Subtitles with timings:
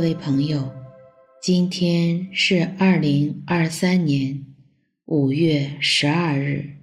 [0.00, 0.72] 各位朋友，
[1.42, 4.46] 今天是二零二三年
[5.04, 6.78] 五月十二日，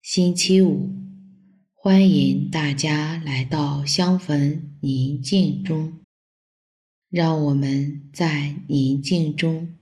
[0.00, 0.88] 星期五。
[1.74, 6.00] 欢迎大家来到香焚宁静中，
[7.10, 9.76] 让我们在宁静中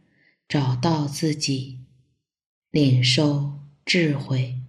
[0.48, 1.78] 找到自己，
[2.72, 4.59] 领受智慧。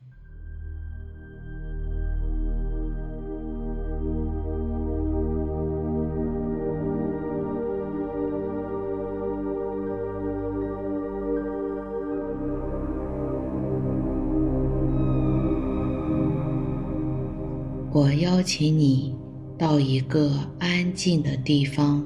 [17.94, 19.14] 我邀请你
[19.58, 22.02] 到一个安静的地方，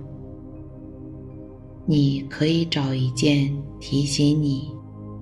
[1.86, 4.72] 你可以找一件提醒你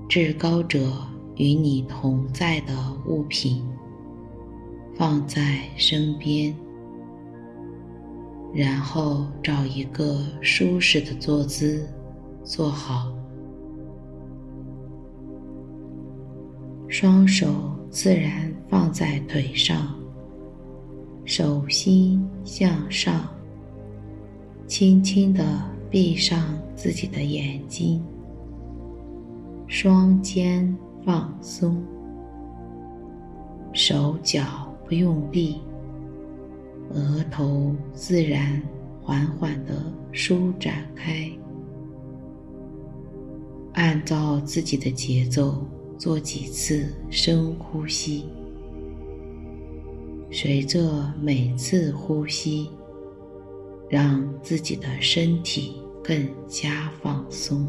[0.08, 0.80] 至高者
[1.36, 2.74] 与你同在的
[3.06, 3.62] 物品，
[4.96, 6.56] 放在身边，
[8.54, 11.86] 然后找一个舒适的坐姿
[12.42, 13.14] 坐好，
[16.88, 17.48] 双手
[17.90, 19.94] 自然放在腿上。
[21.26, 23.28] 手心向上，
[24.68, 25.44] 轻轻地
[25.90, 28.04] 闭上自己的眼睛，
[29.68, 31.82] 双肩放松，
[33.72, 35.62] 手脚不用力，
[36.90, 38.62] 额头自然
[39.02, 39.74] 缓缓地
[40.12, 41.32] 舒展开，
[43.74, 45.66] 按照自己的节奏
[45.98, 48.26] 做几次深呼吸。
[50.36, 52.68] 随着每次呼吸，
[53.88, 57.68] 让自己的身体更加放松。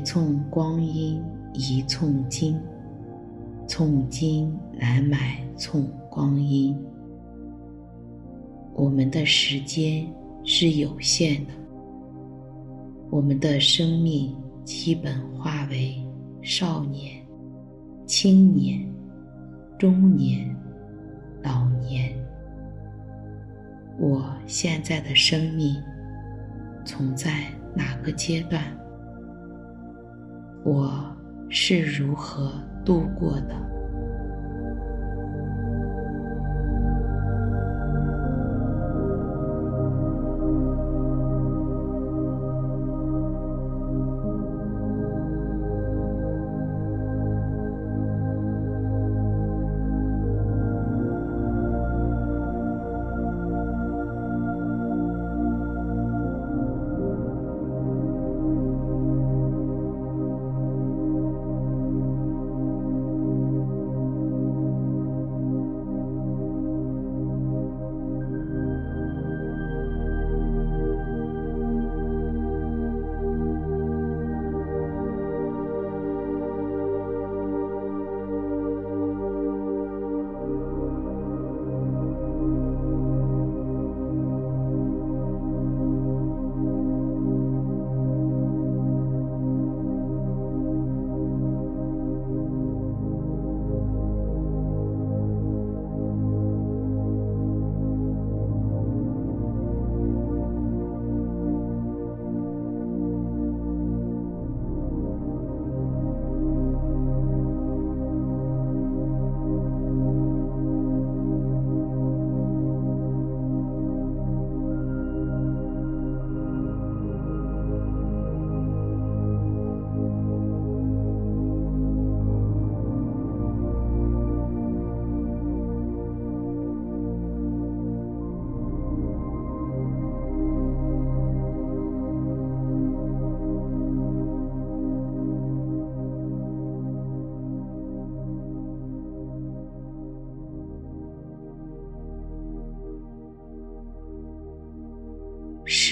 [0.00, 1.22] 一寸光阴
[1.52, 2.58] 一寸金，
[3.68, 6.74] 寸金难买寸光阴。
[8.72, 10.10] 我们的时间
[10.42, 11.52] 是有限的，
[13.10, 14.34] 我们的生命
[14.64, 15.94] 基本化为
[16.40, 17.22] 少年、
[18.06, 18.90] 青年、
[19.78, 20.48] 中年、
[21.42, 22.10] 老年。
[23.98, 25.76] 我现在的生命
[26.86, 27.44] 存在
[27.76, 28.64] 哪个阶段？
[30.62, 31.16] 我
[31.48, 32.52] 是如何
[32.84, 33.69] 度过的？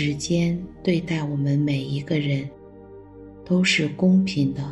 [0.00, 2.48] 时间对待我们每一个人
[3.44, 4.62] 都是公平的，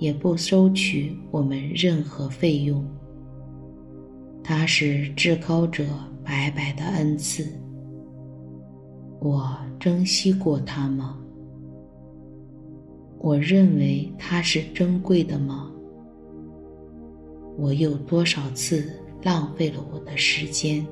[0.00, 2.84] 也不收取我们任何费用。
[4.42, 5.84] 它是至高者
[6.24, 7.46] 白白的恩赐。
[9.20, 11.16] 我珍惜过它吗？
[13.20, 15.70] 我认为它是珍贵的吗？
[17.56, 18.90] 我有多少次
[19.22, 20.84] 浪费了我的时间？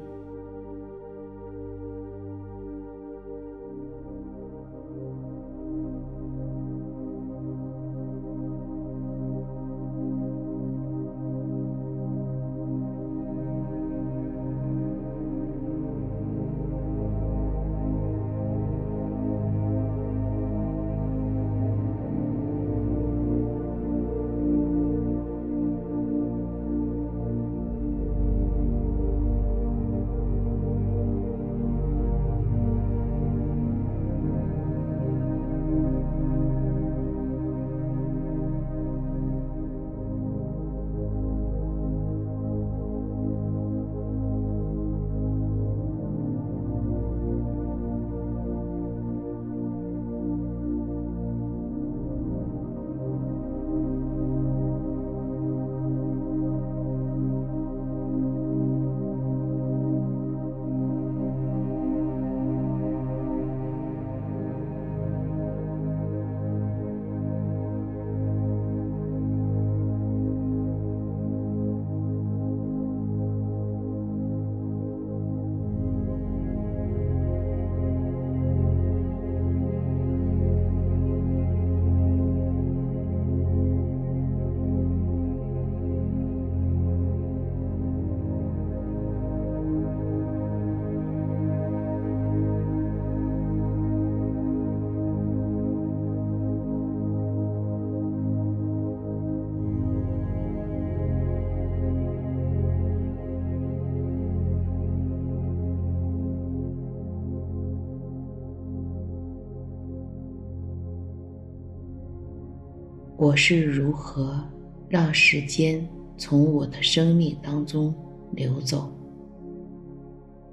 [113.18, 114.40] 我是如何
[114.88, 115.84] 让时间
[116.16, 117.92] 从我的生命当中
[118.30, 118.92] 流走？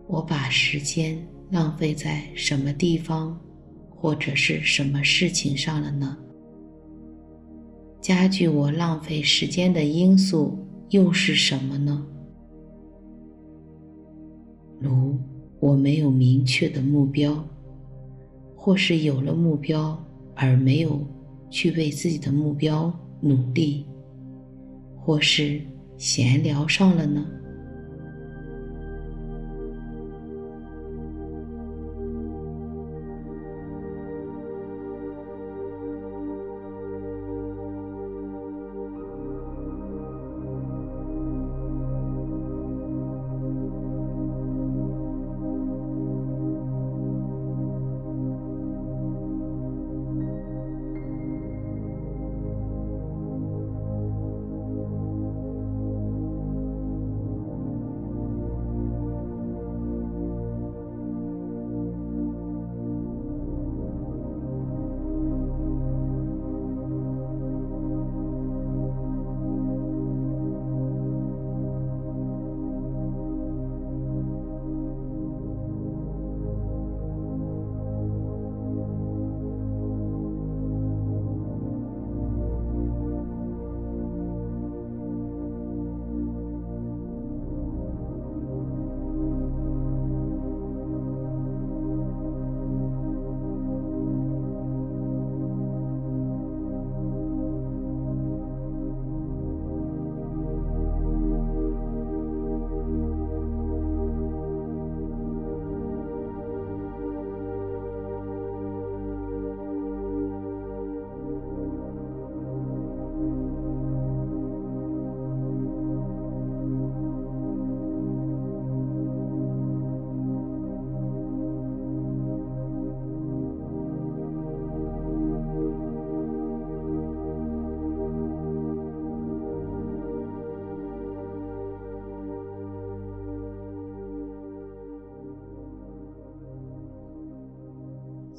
[0.07, 1.15] 我把时间
[1.51, 3.39] 浪费在什么地方，
[3.87, 6.17] 或者是什么事情上了呢？
[8.01, 10.57] 加剧我浪费时间的因素
[10.89, 12.03] 又是什么呢？
[14.79, 15.15] 如
[15.59, 17.47] 我没有明确的目标，
[18.55, 20.03] 或是有了目标
[20.33, 20.99] 而没有。
[21.55, 22.91] 去为自己的目标
[23.21, 23.85] 努力，
[24.97, 25.61] 或是
[25.97, 27.25] 闲聊上了呢？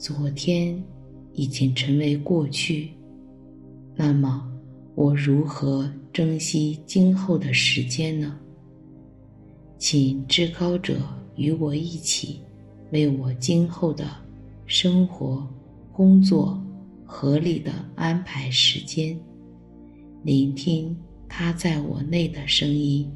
[0.07, 0.81] 昨天
[1.33, 2.91] 已经成为过去，
[3.97, 4.49] 那么
[4.95, 8.39] 我如何珍惜今后的时间呢？
[9.79, 11.01] 请至高者
[11.35, 12.41] 与我一起
[12.93, 14.07] 为我今后的
[14.65, 15.45] 生活、
[15.93, 16.57] 工作
[17.05, 19.19] 合理的安排时间，
[20.23, 20.97] 聆听
[21.29, 23.11] 他在我内的声音。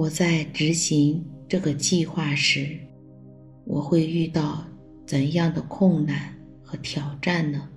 [0.00, 2.74] 我在执行这个计划时，
[3.66, 4.64] 我会遇到
[5.06, 7.68] 怎样的困难和挑战呢？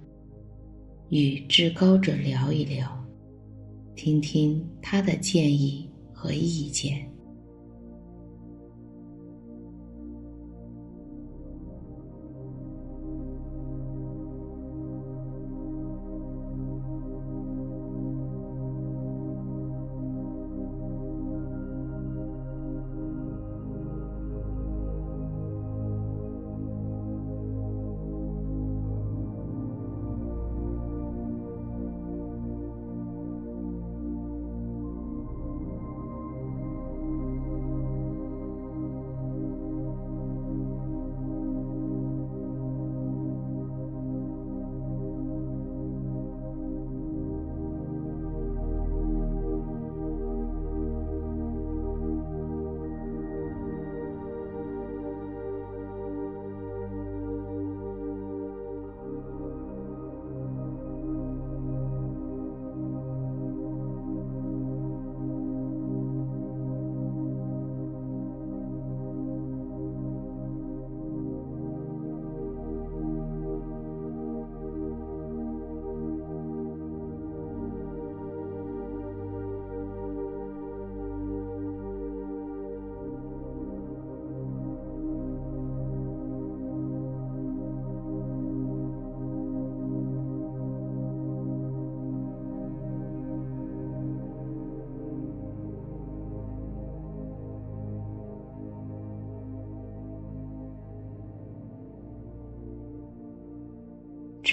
[1.10, 3.06] 与至高者聊一聊，
[3.94, 7.06] 听听他的建议和意见。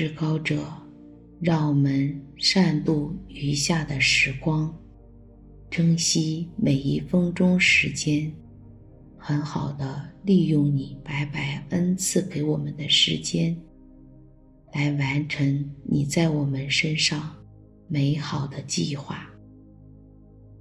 [0.01, 0.65] 至高者，
[1.43, 4.75] 让我们善度余下的时光，
[5.69, 8.33] 珍惜每一分钟时间，
[9.19, 13.55] 很好的利用你白白恩赐给我们的时间，
[14.73, 17.37] 来完成你在我们身上
[17.87, 19.29] 美好的计划。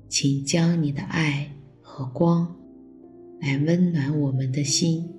[0.10, 1.50] 请将你的爱
[1.82, 2.54] 和光
[3.40, 5.10] 来温暖我们的心，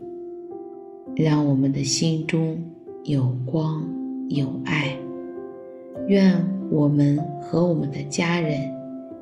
[1.16, 2.62] 让我们的心中
[3.04, 3.98] 有光。
[4.30, 4.96] 有爱，
[6.06, 6.32] 愿
[6.70, 8.60] 我们和我们的家人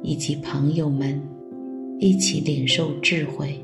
[0.03, 1.19] 以及朋友们
[1.99, 3.59] 一起领受智慧，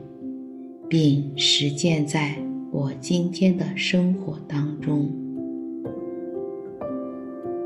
[0.88, 2.34] 并实践在
[2.72, 5.06] 我今天的生活当中。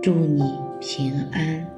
[0.03, 0.43] 祝你
[0.81, 1.78] 平安。